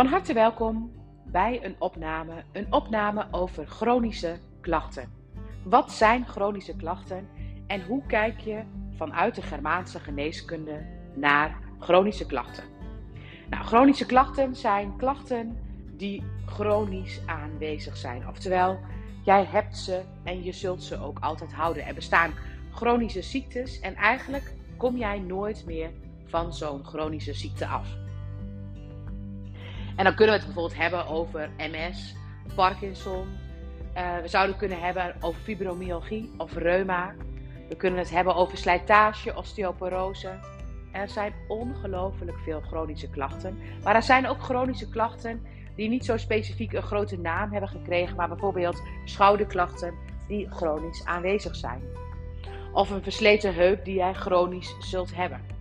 [0.00, 0.92] Van harte welkom
[1.24, 5.12] bij een opname, een opname over chronische klachten.
[5.64, 7.28] Wat zijn chronische klachten
[7.66, 8.62] en hoe kijk je
[8.96, 12.64] vanuit de Germaanse geneeskunde naar chronische klachten?
[13.50, 15.58] Nou, chronische klachten zijn klachten
[15.96, 18.28] die chronisch aanwezig zijn.
[18.28, 18.78] Oftewel,
[19.24, 21.86] jij hebt ze en je zult ze ook altijd houden.
[21.86, 22.34] Er bestaan
[22.72, 25.90] chronische ziektes en eigenlijk kom jij nooit meer
[26.26, 28.08] van zo'n chronische ziekte af.
[30.00, 32.14] En dan kunnen we het bijvoorbeeld hebben over MS,
[32.54, 33.28] Parkinson.
[33.96, 37.14] Uh, we zouden het kunnen hebben over fibromyalgie of reuma.
[37.68, 40.30] We kunnen het hebben over slijtage, osteoporose.
[40.92, 43.58] Er zijn ongelooflijk veel chronische klachten.
[43.82, 48.16] Maar er zijn ook chronische klachten die niet zo specifiek een grote naam hebben gekregen,
[48.16, 49.94] maar bijvoorbeeld schouderklachten
[50.28, 51.82] die chronisch aanwezig zijn.
[52.72, 55.59] Of een versleten heup die jij chronisch zult hebben.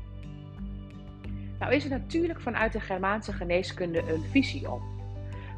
[1.59, 4.81] Nou is er natuurlijk vanuit de Germaanse geneeskunde een visie op.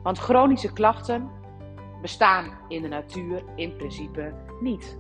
[0.04, 1.30] Want chronische klachten
[2.02, 4.98] bestaan in de natuur in principe niet.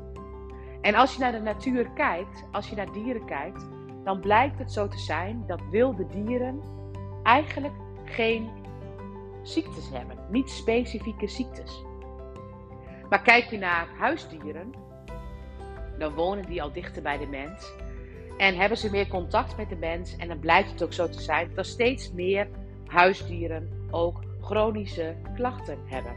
[0.82, 3.68] En als je naar de natuur kijkt, als je naar dieren kijkt,
[4.04, 6.62] dan blijkt het zo te zijn dat wilde dieren
[7.24, 7.74] eigenlijk
[8.06, 8.50] geen
[9.44, 11.84] ziektes hebben, niet specifieke ziektes.
[13.10, 14.74] Maar kijk je naar huisdieren,
[15.98, 17.74] dan wonen die al dichter bij de mens
[18.38, 20.16] en hebben ze meer contact met de mens.
[20.16, 22.48] En dan blijkt het ook zo te zijn dat steeds meer
[22.86, 26.14] huisdieren ook chronische klachten hebben.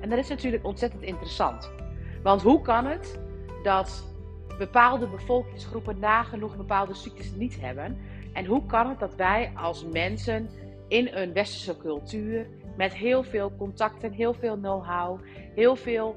[0.00, 1.70] En dat is natuurlijk ontzettend interessant.
[2.22, 3.20] Want hoe kan het
[3.62, 4.14] dat
[4.58, 7.98] bepaalde bevolkingsgroepen nagenoeg bepaalde ziektes niet hebben?
[8.32, 10.48] En hoe kan het dat wij als mensen
[10.88, 15.20] in een westerse cultuur met heel veel contacten, heel veel know-how,
[15.54, 16.16] heel veel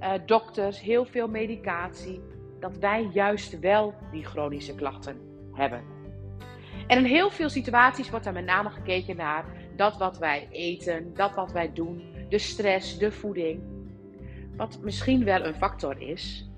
[0.00, 2.20] uh, dokters, heel veel medicatie,
[2.60, 5.16] dat wij juist wel die chronische klachten
[5.52, 5.82] hebben.
[6.86, 9.44] En in heel veel situaties wordt er met name gekeken naar
[9.76, 13.62] dat wat wij eten, dat wat wij doen, de stress, de voeding.
[14.56, 16.50] Wat misschien wel een factor is.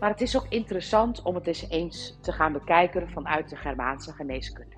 [0.00, 4.12] Maar het is ook interessant om het eens eens te gaan bekijken vanuit de Germaanse
[4.12, 4.76] geneeskunde.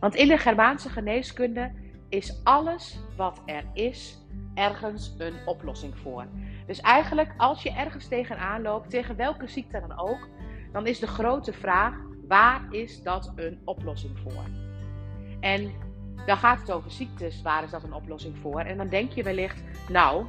[0.00, 1.72] Want in de Germaanse geneeskunde
[2.08, 4.18] is alles wat er is
[4.54, 6.26] ergens een oplossing voor.
[6.66, 10.28] Dus eigenlijk, als je ergens tegenaan loopt, tegen welke ziekte dan ook,
[10.72, 11.94] dan is de grote vraag:
[12.28, 14.44] waar is dat een oplossing voor?
[15.40, 15.72] En
[16.26, 18.60] dan gaat het over ziektes, waar is dat een oplossing voor?
[18.60, 20.26] En dan denk je wellicht, nou,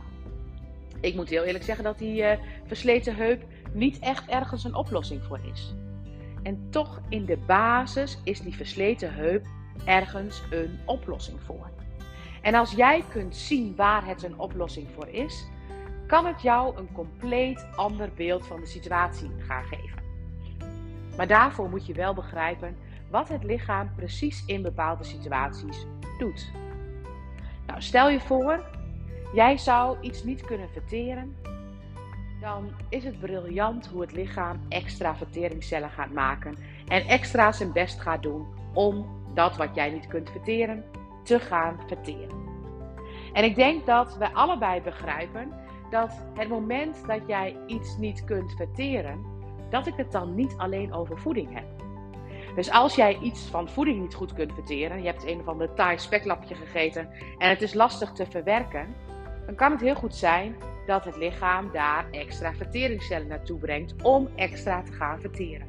[1.02, 2.32] ik moet heel eerlijk zeggen dat die uh,
[2.66, 5.74] versleten heup niet echt ergens een oplossing voor is.
[6.44, 9.46] En toch in de basis is die versleten heup
[9.86, 11.72] ergens een oplossing voor.
[12.42, 15.48] En als jij kunt zien waar het een oplossing voor is,
[16.14, 20.02] kan het jou een compleet ander beeld van de situatie gaan geven.
[21.18, 22.78] Maar daarvoor moet je wel begrijpen
[23.10, 25.86] wat het lichaam precies in bepaalde situaties
[26.18, 26.52] doet.
[27.68, 28.66] Nou, stel je voor,
[29.34, 31.36] jij zou iets niet kunnen verteren,
[32.42, 36.58] dan is het briljant hoe het lichaam extra verteringscellen gaat maken
[36.88, 40.84] en extra zijn best gaat doen om dat wat jij niet kunt verteren
[41.24, 42.42] te gaan verteren.
[43.34, 45.63] En ik denk dat we allebei begrijpen
[45.94, 49.26] dat het moment dat jij iets niet kunt verteren,
[49.70, 51.66] dat ik het dan niet alleen over voeding heb.
[52.56, 55.74] Dus als jij iets van voeding niet goed kunt verteren, je hebt een of ander
[55.74, 58.96] taai speklapje gegeten en het is lastig te verwerken,
[59.46, 60.56] dan kan het heel goed zijn
[60.86, 65.68] dat het lichaam daar extra verteringscellen naartoe brengt om extra te gaan verteren.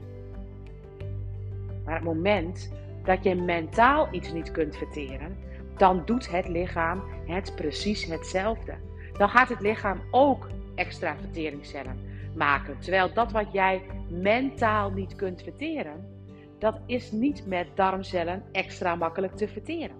[1.84, 5.38] Maar het moment dat je mentaal iets niet kunt verteren,
[5.76, 8.74] dan doet het lichaam het precies hetzelfde.
[9.18, 11.98] Dan gaat het lichaam ook extra verteringscellen
[12.34, 12.78] maken.
[12.78, 16.12] Terwijl dat wat jij mentaal niet kunt verteren,
[16.58, 19.96] dat is niet met darmcellen extra makkelijk te verteren.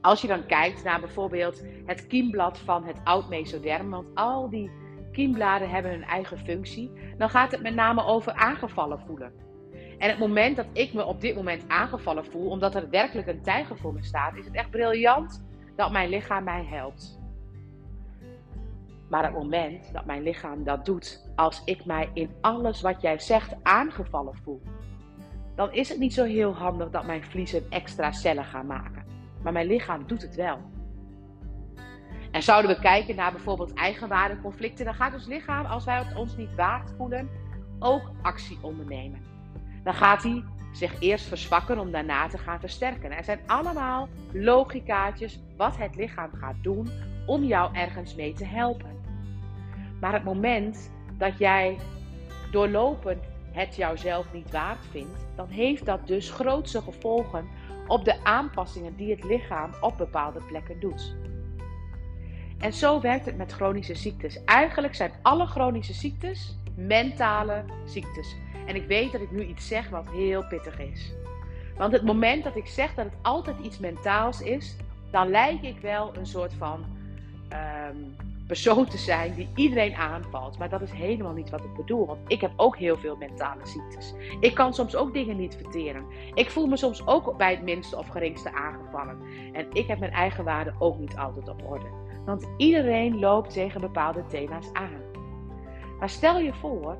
[0.00, 4.70] Als je dan kijkt naar bijvoorbeeld het kiemblad van het oud mesoderm, want al die
[5.12, 9.32] kiembladen hebben hun eigen functie, dan gaat het met name over aangevallen voelen.
[9.98, 13.42] En het moment dat ik me op dit moment aangevallen voel, omdat er werkelijk een
[13.42, 15.45] tijger voor me staat, is het echt briljant
[15.76, 17.18] dat mijn lichaam mij helpt.
[19.08, 23.18] Maar het moment dat mijn lichaam dat doet, als ik mij in alles wat jij
[23.18, 24.62] zegt aangevallen voel,
[25.54, 29.04] dan is het niet zo heel handig dat mijn vliezen extra cellen gaan maken.
[29.42, 30.58] Maar mijn lichaam doet het wel.
[32.30, 36.36] En zouden we kijken naar bijvoorbeeld eigenwaardeconflicten, dan gaat ons lichaam, als wij het ons
[36.36, 37.28] niet waard voelen,
[37.78, 39.26] ook actie ondernemen
[39.86, 40.44] dan gaat hij
[40.76, 43.12] zich eerst verzwakken om daarna te gaan versterken.
[43.12, 46.90] Er zijn allemaal logicaatjes wat het lichaam gaat doen
[47.26, 48.90] om jou ergens mee te helpen.
[50.00, 51.76] Maar het moment dat jij
[52.50, 57.48] doorlopend het jouzelf niet waard vindt, dan heeft dat dus grootse gevolgen
[57.86, 61.16] op de aanpassingen die het lichaam op bepaalde plekken doet.
[62.58, 64.44] En zo werkt het met chronische ziektes.
[64.44, 68.36] Eigenlijk zijn alle chronische ziektes mentale ziektes.
[68.66, 71.12] En ik weet dat ik nu iets zeg wat heel pittig is.
[71.76, 74.76] Want het moment dat ik zeg dat het altijd iets mentaals is,
[75.10, 76.84] dan lijk ik wel een soort van
[77.48, 77.96] ehm,
[78.46, 80.58] persoon te zijn die iedereen aanvalt.
[80.58, 82.06] Maar dat is helemaal niet wat ik bedoel.
[82.06, 84.14] Want ik heb ook heel veel mentale ziektes.
[84.40, 86.04] Ik kan soms ook dingen niet verteren.
[86.34, 89.18] Ik voel me soms ook bij het minste of geringste aangevallen.
[89.52, 91.86] En ik heb mijn eigen waarde ook niet altijd op orde.
[92.24, 95.04] Want iedereen loopt tegen bepaalde thema's aan.
[95.98, 96.96] Maar stel je voor,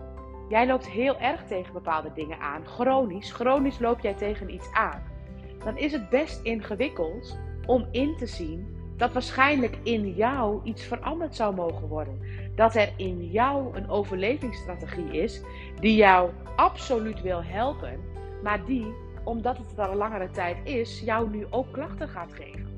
[0.49, 2.67] jij loopt heel erg tegen bepaalde dingen aan.
[2.67, 5.03] Chronisch, chronisch loop jij tegen iets aan.
[5.65, 11.35] Dan is het best ingewikkeld om in te zien dat waarschijnlijk in jou iets veranderd
[11.35, 12.21] zou mogen worden.
[12.55, 15.43] Dat er in jou een overlevingsstrategie is
[15.81, 18.01] die jou absoluut wil helpen,
[18.43, 18.87] maar die,
[19.25, 22.75] omdat het al een langere tijd is, jou nu ook klachten gaat geven.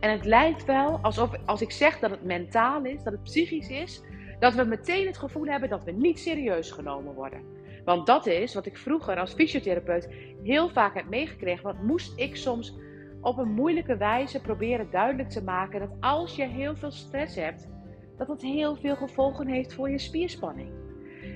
[0.00, 3.68] En het lijkt wel alsof, als ik zeg dat het mentaal is, dat het psychisch
[3.68, 4.02] is,
[4.38, 7.42] dat we meteen het gevoel hebben dat we niet serieus genomen worden.
[7.84, 10.08] Want dat is wat ik vroeger als fysiotherapeut
[10.42, 11.64] heel vaak heb meegekregen.
[11.64, 12.76] Want moest ik soms
[13.20, 17.68] op een moeilijke wijze proberen duidelijk te maken dat als je heel veel stress hebt,
[18.16, 20.70] dat dat heel veel gevolgen heeft voor je spierspanning.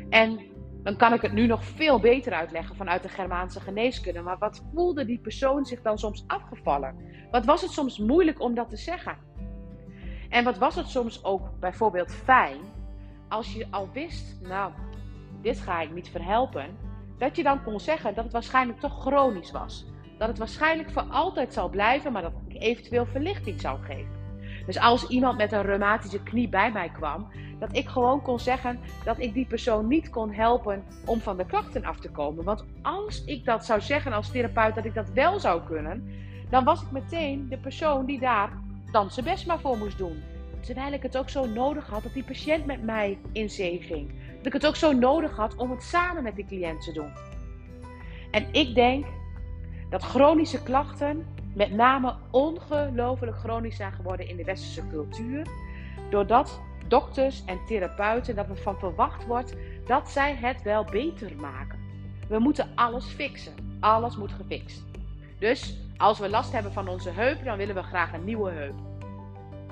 [0.09, 0.41] En
[0.83, 4.21] dan kan ik het nu nog veel beter uitleggen vanuit de Germaanse geneeskunde.
[4.21, 6.97] Maar wat voelde die persoon zich dan soms afgevallen?
[7.31, 9.17] Wat was het soms moeilijk om dat te zeggen?
[10.29, 12.59] En wat was het soms ook bijvoorbeeld fijn
[13.33, 14.73] als je al wist, nou,
[15.43, 16.77] dit ga ik niet verhelpen,
[17.19, 19.87] dat je dan kon zeggen dat het waarschijnlijk toch chronisch was.
[20.19, 24.21] Dat het waarschijnlijk voor altijd zal blijven, maar dat ik eventueel verlichting zou geven.
[24.67, 28.81] Dus als iemand met een reumatische knie bij mij kwam, dat ik gewoon kon zeggen
[29.05, 32.45] dat ik die persoon niet kon helpen om van de klachten af te komen.
[32.45, 36.11] Want als ik dat zou zeggen als therapeut dat ik dat wel zou kunnen,
[36.51, 38.53] dan was ik meteen de persoon die daar
[38.91, 40.23] dan zijn best maar voor moest doen.
[40.63, 44.13] Terwijl ik het ook zo nodig had dat die patiënt met mij in zee ging.
[44.37, 47.13] Dat ik het ook zo nodig had om het samen met die cliënt te doen.
[48.31, 49.07] En ik denk
[49.91, 55.47] dat chronische klachten met name ongelooflijk chronisch zijn geworden in de westerse cultuur.
[56.11, 59.57] Doordat dokters en therapeuten, dat er van verwacht wordt
[59.87, 61.79] dat zij het wel beter maken.
[62.29, 63.53] We moeten alles fixen.
[63.81, 64.85] Alles moet gefixt.
[65.39, 68.92] Dus als we last hebben van onze heup, dan willen we graag een nieuwe heup.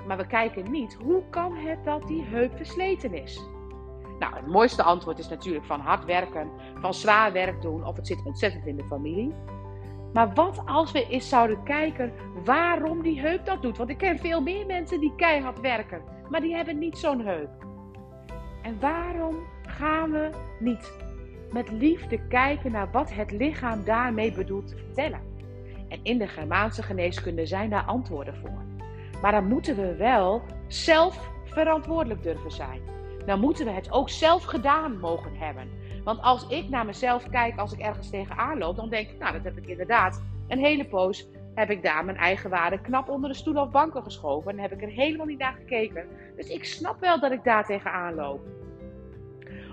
[0.07, 3.41] Maar we kijken niet, hoe kan het dat die heup versleten is?
[4.19, 6.49] Nou, het mooiste antwoord is natuurlijk van hard werken,
[6.79, 9.33] van zwaar werk doen of het zit ontzettend in de familie.
[10.13, 12.13] Maar wat als we eens zouden kijken
[12.43, 13.77] waarom die heup dat doet?
[13.77, 17.49] Want ik ken veel meer mensen die keihard werken, maar die hebben niet zo'n heup.
[18.61, 20.91] En waarom gaan we niet
[21.51, 25.21] met liefde kijken naar wat het lichaam daarmee bedoelt te vertellen?
[25.87, 28.70] En in de Germaanse geneeskunde zijn daar antwoorden voor.
[29.21, 32.81] Maar dan moeten we wel zelf verantwoordelijk durven zijn.
[33.25, 35.69] Dan moeten we het ook zelf gedaan mogen hebben.
[36.03, 39.33] Want als ik naar mezelf kijk als ik ergens tegenaan loop, dan denk ik, nou,
[39.33, 41.27] dat heb ik inderdaad een hele poos.
[41.55, 44.51] Heb ik daar mijn eigen waarde knap onder de stoel of banken geschoven.
[44.51, 46.07] En heb ik er helemaal niet naar gekeken.
[46.35, 48.41] Dus ik snap wel dat ik daar tegenaan loop.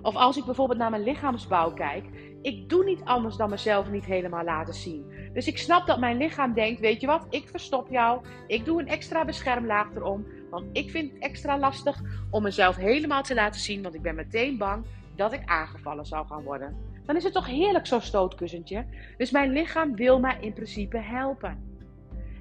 [0.02, 2.04] Of als ik bijvoorbeeld naar mijn lichaamsbouw kijk.
[2.42, 5.12] Ik doe niet anders dan mezelf niet helemaal laten zien.
[5.32, 8.24] Dus ik snap dat mijn lichaam denkt: weet je wat, ik verstop jou.
[8.46, 10.26] Ik doe een extra beschermlaag erom.
[10.50, 13.82] Want ik vind het extra lastig om mezelf helemaal te laten zien.
[13.82, 14.84] Want ik ben meteen bang
[15.16, 16.76] dat ik aangevallen zou gaan worden.
[17.04, 18.84] Dan is het toch heerlijk zo'n stootkussentje.
[19.16, 21.76] Dus mijn lichaam wil mij in principe helpen.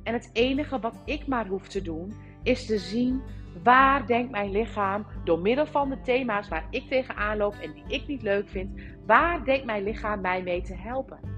[0.03, 2.13] En het enige wat ik maar hoef te doen,
[2.43, 3.21] is te zien
[3.63, 7.83] waar denkt mijn lichaam door middel van de thema's waar ik tegenaan loop en die
[7.87, 11.36] ik niet leuk vind, waar denkt mijn lichaam mij mee te helpen?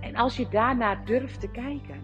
[0.00, 2.02] En als je daarnaar durft te kijken,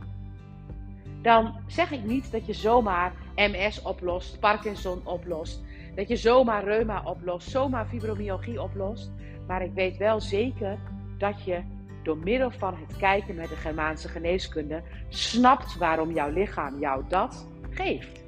[1.23, 7.03] dan zeg ik niet dat je zomaar MS oplost, Parkinson oplost, dat je zomaar reuma
[7.05, 9.11] oplost, zomaar fibromyalgie oplost.
[9.47, 10.79] Maar ik weet wel zeker
[11.19, 11.63] dat je
[12.03, 17.49] door middel van het kijken met de Germaanse geneeskunde snapt waarom jouw lichaam jou dat
[17.71, 18.25] geeft.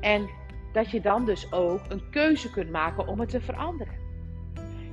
[0.00, 0.28] En
[0.72, 3.94] dat je dan dus ook een keuze kunt maken om het te veranderen.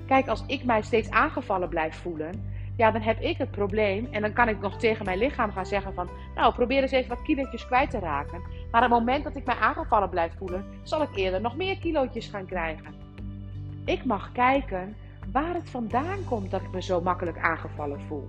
[0.07, 4.07] Kijk, als ik mij steeds aangevallen blijf voelen, ja, dan heb ik het probleem.
[4.11, 7.09] En dan kan ik nog tegen mijn lichaam gaan zeggen van, nou, probeer eens even
[7.09, 8.41] wat kilootjes kwijt te raken.
[8.71, 11.77] Maar op het moment dat ik mij aangevallen blijf voelen, zal ik eerder nog meer
[11.77, 12.93] kilootjes gaan krijgen.
[13.85, 14.95] Ik mag kijken
[15.31, 18.27] waar het vandaan komt dat ik me zo makkelijk aangevallen voel.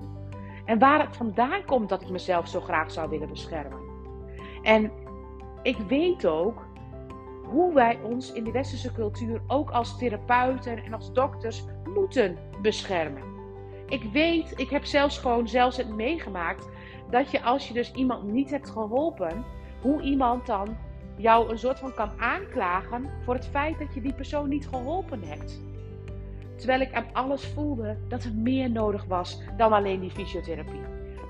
[0.64, 3.78] En waar het vandaan komt dat ik mezelf zo graag zou willen beschermen.
[4.62, 4.90] En
[5.62, 6.64] ik weet ook
[7.44, 13.35] hoe wij ons in de westerse cultuur ook als therapeuten en als dokters moeten beschermen.
[13.88, 16.68] Ik weet, ik heb zelfs gewoon zelfs het meegemaakt
[17.10, 19.44] dat je als je dus iemand niet hebt geholpen,
[19.80, 20.76] hoe iemand dan
[21.16, 25.22] jou een soort van kan aanklagen voor het feit dat je die persoon niet geholpen
[25.22, 25.60] hebt.
[26.56, 30.80] Terwijl ik aan alles voelde dat er meer nodig was dan alleen die fysiotherapie.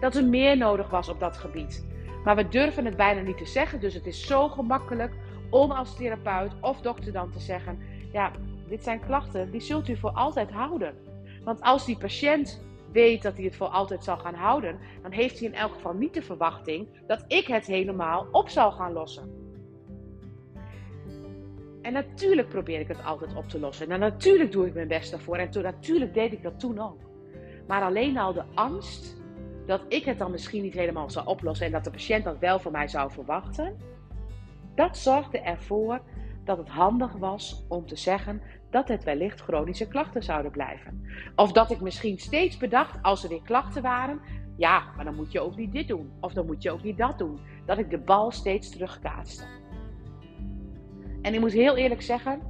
[0.01, 1.87] Dat er meer nodig was op dat gebied.
[2.25, 5.13] Maar we durven het bijna niet te zeggen, dus het is zo gemakkelijk
[5.51, 7.79] om als therapeut of dokter dan te zeggen:
[8.13, 8.31] ja,
[8.69, 10.95] dit zijn klachten, die zult u voor altijd houden.
[11.47, 15.39] Want als die patiënt weet dat hij het voor altijd zal gaan houden, dan heeft
[15.39, 19.31] hij in elk geval niet de verwachting dat ik het helemaal op zal gaan lossen.
[21.83, 23.91] En natuurlijk probeer ik het altijd op te lossen.
[23.91, 25.37] En natuurlijk doe ik mijn best daarvoor.
[25.37, 27.01] En toen, natuurlijk deed ik dat toen ook.
[27.67, 29.17] Maar alleen al de angst
[29.67, 32.59] dat ik het dan misschien niet helemaal zou oplossen en dat de patiënt dat wel
[32.59, 33.77] van mij zou verwachten,
[34.75, 36.01] dat zorgde ervoor
[36.45, 41.07] dat het handig was om te zeggen dat het wellicht chronische klachten zouden blijven.
[41.35, 44.21] Of dat ik misschien steeds bedacht, als er weer klachten waren,
[44.57, 46.11] ja, maar dan moet je ook niet dit doen.
[46.21, 47.41] Of dan moet je ook niet dat doen.
[47.67, 49.45] Dat ik de bal steeds terugkaatste.
[51.23, 52.41] En ik moet heel eerlijk zeggen,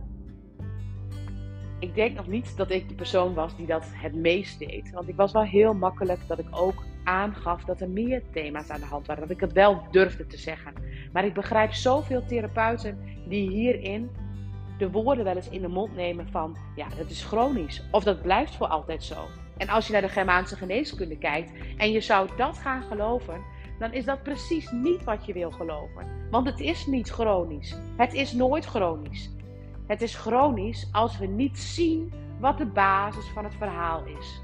[1.78, 4.90] ik denk nog niet dat ik de persoon was die dat het meest deed.
[4.90, 8.80] Want ik was wel heel makkelijk dat ik ook aangaf dat er meer thema's aan
[8.80, 9.22] de hand waren.
[9.22, 10.72] Dat ik het wel durfde te zeggen.
[11.12, 14.10] Maar ik begrijp zoveel therapeuten die hierin
[14.78, 17.82] de woorden wel eens in de mond nemen van ja, dat is chronisch.
[17.90, 19.26] Of dat blijft voor altijd zo.
[19.56, 23.40] En als je naar de Germaanse geneeskunde kijkt en je zou dat gaan geloven,
[23.78, 26.28] dan is dat precies niet wat je wil geloven.
[26.30, 27.76] Want het is niet chronisch.
[27.96, 29.30] Het is nooit chronisch.
[29.86, 34.40] Het is chronisch als we niet zien wat de basis van het verhaal is.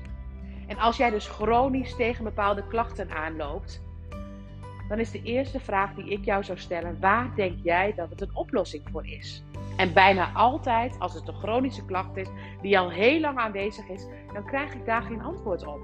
[0.66, 3.82] En als jij dus chronisch tegen bepaalde klachten aanloopt,
[4.88, 8.20] dan is de eerste vraag die ik jou zou stellen: waar denk jij dat het
[8.20, 9.44] een oplossing voor is?
[9.76, 12.28] En bijna altijd, als het een chronische klacht is
[12.60, 15.80] die al heel lang aanwezig is, dan krijg ik daar geen antwoord op.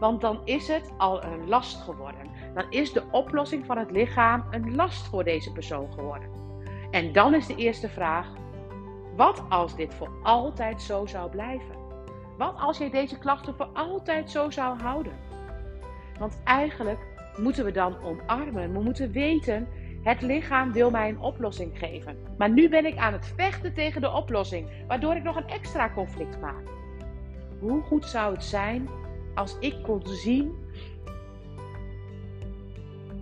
[0.00, 2.26] Want dan is het al een last geworden.
[2.54, 6.28] Dan is de oplossing van het lichaam een last voor deze persoon geworden.
[6.90, 8.26] En dan is de eerste vraag:
[9.16, 11.76] wat als dit voor altijd zo zou blijven?
[12.38, 15.12] Wat als je deze klachten voor altijd zo zou houden?
[16.18, 16.98] Want eigenlijk
[17.36, 18.72] moeten we dan omarmen.
[18.72, 19.68] We moeten weten,
[20.08, 22.16] het lichaam wil mij een oplossing geven.
[22.38, 25.90] Maar nu ben ik aan het vechten tegen de oplossing, waardoor ik nog een extra
[25.94, 26.62] conflict maak.
[27.60, 28.88] Hoe goed zou het zijn
[29.34, 30.54] als ik kon zien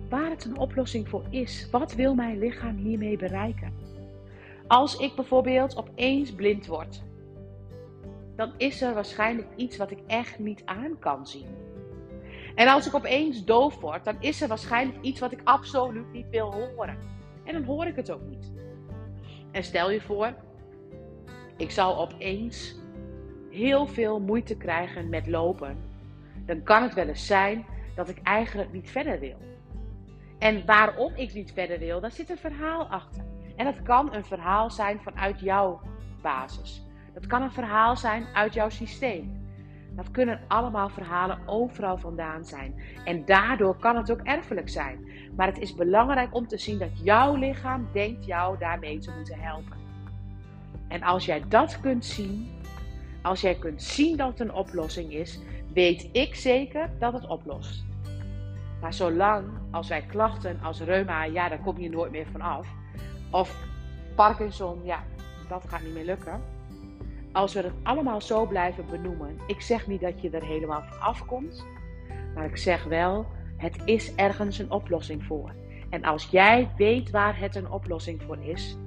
[0.09, 1.67] waar het een oplossing voor is.
[1.71, 3.73] Wat wil mijn lichaam hiermee bereiken?
[4.67, 7.03] Als ik bijvoorbeeld opeens blind word,
[8.35, 11.47] dan is er waarschijnlijk iets wat ik echt niet aan kan zien.
[12.57, 16.29] En als ik opeens doof word, dan is er waarschijnlijk iets wat ik absoluut niet
[16.29, 16.97] wil horen.
[17.43, 18.51] En dan hoor ik het ook niet.
[19.51, 20.33] En stel je voor,
[21.57, 22.75] ik zou opeens
[23.49, 25.87] heel veel moeite krijgen met lopen
[26.47, 29.37] dan kan het wel eens zijn dat ik eigenlijk niet verder wil.
[30.39, 33.23] En waarom ik niet verder wil, daar zit een verhaal achter.
[33.55, 35.81] En dat kan een verhaal zijn vanuit jouw
[36.21, 36.85] basis.
[37.13, 39.46] Dat kan een verhaal zijn uit jouw systeem.
[39.97, 42.81] Dat kunnen allemaal verhalen overal vandaan zijn.
[43.05, 45.09] En daardoor kan het ook erfelijk zijn.
[45.35, 49.39] Maar het is belangrijk om te zien dat jouw lichaam denkt jou daarmee te moeten
[49.39, 49.77] helpen.
[50.87, 52.49] En als jij dat kunt zien,
[53.21, 55.39] als jij kunt zien dat het een oplossing is,
[55.73, 57.85] weet ik zeker dat het oplost.
[58.81, 62.67] Maar zolang als wij klachten als reuma, ja, daar kom je nooit meer van af.
[63.31, 63.65] Of
[64.15, 65.03] Parkinson, ja,
[65.47, 66.41] dat gaat niet meer lukken.
[67.37, 69.39] Als we het allemaal zo blijven benoemen.
[69.47, 71.65] Ik zeg niet dat je er helemaal van afkomt.
[72.35, 73.25] Maar ik zeg wel,
[73.57, 75.51] het is ergens een oplossing voor.
[75.89, 78.77] En als jij weet waar het een oplossing voor is,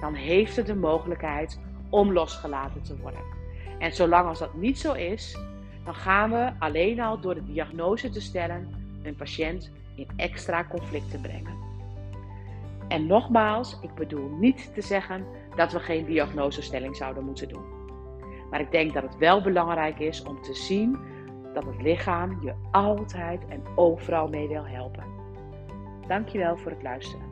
[0.00, 1.60] dan heeft het de mogelijkheid
[1.90, 3.20] om losgelaten te worden.
[3.78, 5.38] En zolang als dat niet zo is,
[5.84, 8.68] dan gaan we alleen al door de diagnose te stellen
[9.02, 11.56] een patiënt in extra conflicten brengen.
[12.88, 17.77] En nogmaals, ik bedoel niet te zeggen dat we geen diagnosestelling zouden moeten doen.
[18.50, 20.98] Maar ik denk dat het wel belangrijk is om te zien
[21.54, 25.04] dat het lichaam je altijd en overal mee wil helpen.
[26.06, 27.27] Dankjewel voor het luisteren.